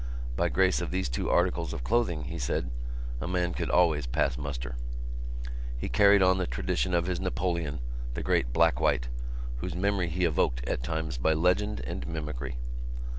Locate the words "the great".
8.15-8.51